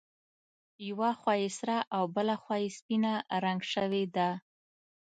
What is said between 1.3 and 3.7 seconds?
یې سره او بله خوا یې سپینه رنګ